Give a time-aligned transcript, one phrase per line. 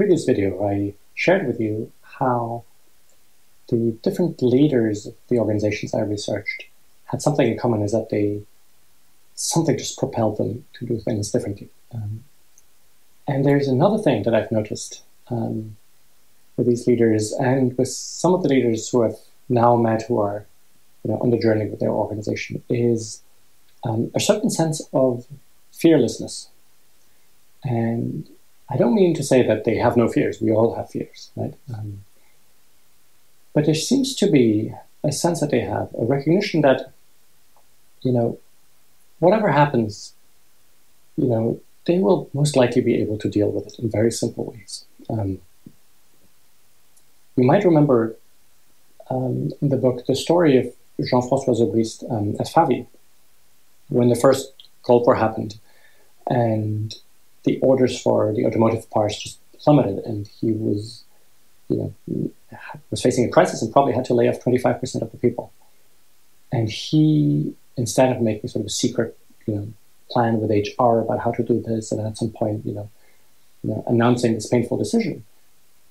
[0.00, 2.64] previous video, I shared with you how
[3.68, 6.64] the different leaders of the organizations I researched
[7.04, 8.40] had something in common is that they
[9.34, 11.68] something just propelled them to do things differently.
[11.94, 12.24] Um,
[13.28, 15.76] and there's another thing that I've noticed um,
[16.56, 20.46] with these leaders and with some of the leaders who I've now met who are
[21.04, 23.20] you know, on the journey with their organization is
[23.84, 25.26] um, a certain sense of
[25.72, 26.48] fearlessness.
[27.62, 28.26] And
[28.70, 30.40] I don't mean to say that they have no fears.
[30.40, 31.54] We all have fears, right?
[31.74, 32.04] Um,
[33.52, 36.92] but there seems to be a sense that they have, a recognition that,
[38.02, 38.38] you know,
[39.18, 40.14] whatever happens,
[41.16, 44.44] you know, they will most likely be able to deal with it in very simple
[44.44, 44.84] ways.
[45.08, 45.40] Um,
[47.36, 48.16] you might remember
[49.10, 50.66] um, in the book the story of
[51.00, 52.86] Jean-François Zobrist um, at Favi
[53.88, 55.58] when the first Gulf War happened
[56.28, 56.94] and
[57.44, 61.04] the orders for the automotive parts just plummeted and he was,
[61.68, 62.30] you know,
[62.90, 65.52] was facing a crisis and probably had to lay off 25% of the people.
[66.52, 69.72] And he, instead of making sort of a secret, you know,
[70.10, 72.90] plan with HR about how to do this, and at some point, you know,
[73.62, 75.24] you know announcing this painful decision,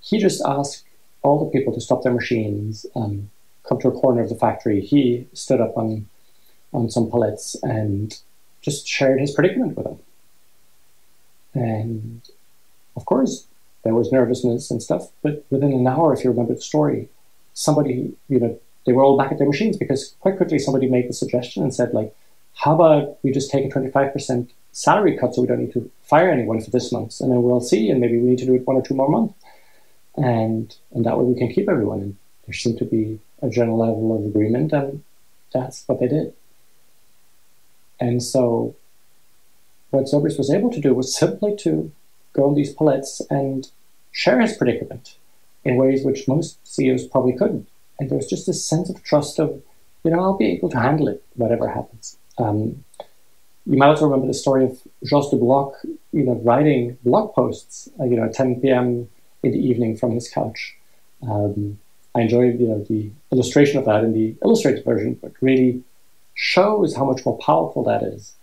[0.00, 0.84] he just asked
[1.22, 3.30] all the people to stop their machines, um,
[3.68, 4.80] come to a corner of the factory.
[4.80, 6.08] He stood up on
[6.72, 8.18] on some pallets and
[8.60, 9.98] just shared his predicament with them.
[11.56, 12.20] And
[12.96, 13.46] of course,
[13.82, 17.08] there was nervousness and stuff, but within an hour, if you remember the story,
[17.54, 21.08] somebody, you know, they were all back at their machines because quite quickly somebody made
[21.08, 22.14] the suggestion and said, like,
[22.54, 26.30] how about we just take a 25% salary cut so we don't need to fire
[26.30, 27.20] anyone for this month?
[27.20, 29.08] And then we'll see and maybe we need to do it one or two more
[29.08, 29.34] months.
[30.16, 32.00] And and that way we can keep everyone.
[32.00, 35.02] And there seemed to be a general level of agreement and
[35.52, 36.32] that's what they did.
[38.00, 38.74] And so
[39.90, 41.92] what Zobrist was able to do was simply to
[42.32, 43.70] go on these pallets and
[44.12, 45.16] share his predicament
[45.64, 47.68] in ways which most CEOs probably couldn't
[47.98, 49.62] and there was just this sense of trust of
[50.04, 52.84] you know I'll be able to handle it whatever happens um,
[53.66, 55.74] you might also remember the story of Jos de Blok,
[56.12, 59.08] you know, writing blog posts, uh, you know, at 10 p.m.
[59.42, 60.76] in the evening from his couch.
[61.22, 61.78] Um,
[62.14, 65.82] I enjoyed, you know, the illustration of that in the illustrated version, but really
[66.34, 68.34] shows how much more powerful that is.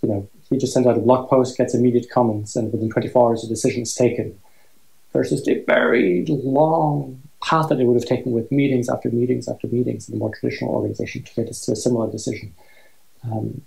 [0.00, 3.30] You know, he just sends out a blog post, gets immediate comments, and within 24
[3.30, 4.38] hours, a decision is taken.
[5.12, 9.66] Versus the very long path that it would have taken with meetings after meetings after
[9.66, 12.54] meetings in a more traditional organization to get us to a similar decision.
[13.24, 13.62] Um,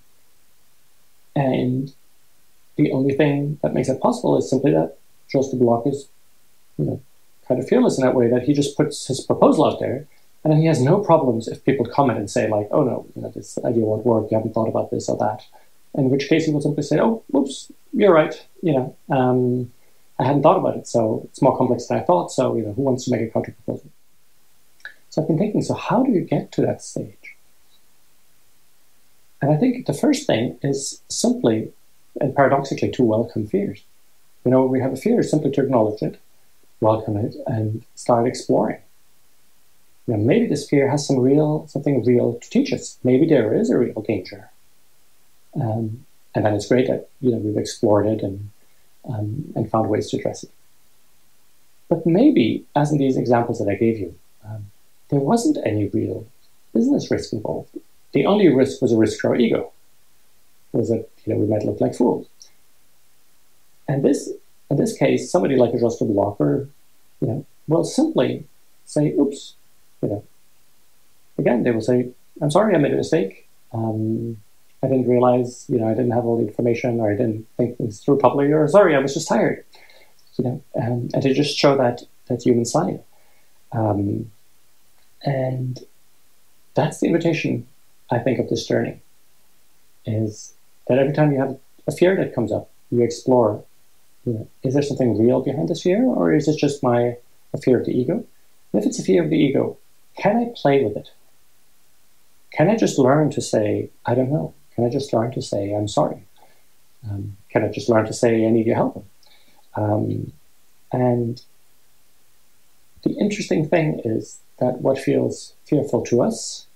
[1.35, 1.93] and
[2.77, 4.97] the only thing that makes it possible is simply that
[5.29, 6.07] Jos de Blok is,
[6.77, 7.01] you know,
[7.47, 10.07] kind of fearless in that way that he just puts his proposal out there,
[10.43, 13.21] and then he has no problems if people comment and say like, "Oh no, you
[13.21, 14.31] know, this idea won't work.
[14.31, 15.45] You haven't thought about this or that."
[15.97, 18.35] In which case, he will simply say, "Oh, whoops, you're right.
[18.61, 19.71] You know, um,
[20.19, 22.31] I hadn't thought about it, so it's more complex than I thought.
[22.31, 23.89] So, you know, who wants to make a counter proposal?"
[25.09, 25.61] So I've been thinking.
[25.61, 27.35] So how do you get to that stage?
[29.41, 31.71] And I think the first thing is simply
[32.19, 33.83] and paradoxically to welcome fears.
[34.43, 36.19] You know, we have a fear simply to acknowledge it,
[36.79, 38.79] welcome it, and start exploring.
[40.07, 42.97] You know, maybe this fear has some real something real to teach us.
[43.03, 44.51] Maybe there is a real danger.
[45.59, 48.49] Um, and then it's great that you know we've explored it and
[49.07, 50.51] um, and found ways to address it.
[51.89, 54.71] But maybe, as in these examples that I gave you, um,
[55.09, 56.27] there wasn't any real
[56.73, 57.69] business risk involved.
[58.13, 59.71] The only risk was a risk to our ego,
[60.71, 62.27] was that you know we might look like fools.
[63.87, 64.31] And this,
[64.69, 66.67] in this case, somebody like a de Blok, you
[67.21, 68.45] know, will simply
[68.85, 69.53] say, "Oops,"
[70.01, 70.23] you know.
[71.37, 72.09] Again, they will say,
[72.41, 73.47] "I'm sorry, I made a mistake.
[73.71, 74.37] Um,
[74.85, 77.77] I didn't realize, you know, I didn't have all the information, or I didn't think
[77.77, 79.63] things through properly, or sorry, I was just tired."
[80.37, 83.01] You know, um, and to just show that that human side.
[83.71, 84.31] Um,
[85.23, 85.79] and
[86.75, 87.67] that's the invitation
[88.11, 89.01] I think, of this journey
[90.05, 90.53] is
[90.87, 93.63] that every time you have a fear that comes up, you explore,
[94.25, 97.17] you know, is there something real behind this fear, or is it just my
[97.53, 98.23] a fear of the ego?
[98.71, 99.77] And if it's a fear of the ego,
[100.17, 101.09] can I play with it?
[102.51, 104.53] Can I just learn to say, I don't know?
[104.75, 106.23] Can I just learn to say, I'm sorry?
[107.09, 109.05] Um, can I just learn to say, I need your help?
[109.75, 110.33] Um,
[110.91, 111.41] and
[113.03, 116.67] the interesting thing is that what feels fearful to us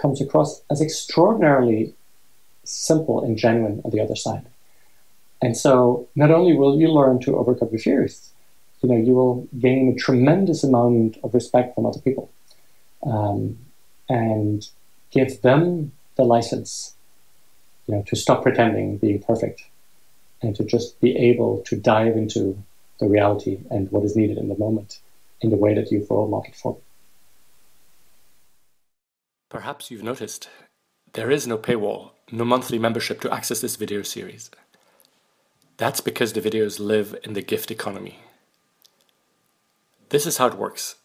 [0.00, 1.94] comes across as extraordinarily
[2.64, 4.46] simple and genuine on the other side.
[5.42, 8.30] And so not only will you learn to overcome your fears,
[8.82, 12.30] you know, you will gain a tremendous amount of respect from other people
[13.02, 13.58] um,
[14.08, 14.68] and
[15.10, 16.94] give them the license,
[17.86, 19.64] you know, to stop pretending being perfect
[20.42, 22.62] and to just be able to dive into
[23.00, 25.00] the reality and what is needed in the moment
[25.40, 26.78] in the way that you've role modeled for.
[29.48, 30.48] Perhaps you've noticed
[31.12, 34.50] there is no paywall, no monthly membership to access this video series.
[35.76, 38.18] That's because the videos live in the gift economy.
[40.08, 40.96] This is how it works.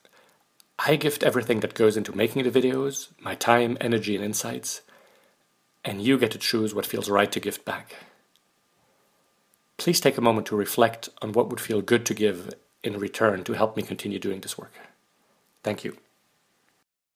[0.79, 4.81] I gift everything that goes into making the videos, my time, energy, and insights,
[5.83, 7.95] and you get to choose what feels right to give back.
[9.78, 13.44] Please take a moment to reflect on what would feel good to give in return
[13.44, 14.74] to help me continue doing this work.
[15.63, 15.98] Thank you.